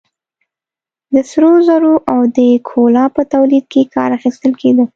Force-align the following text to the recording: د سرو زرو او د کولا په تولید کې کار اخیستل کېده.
د 1.13 1.15
سرو 1.29 1.51
زرو 1.67 1.93
او 2.11 2.19
د 2.37 2.39
کولا 2.69 3.05
په 3.15 3.21
تولید 3.33 3.65
کې 3.71 3.91
کار 3.95 4.09
اخیستل 4.17 4.51
کېده. 4.61 4.83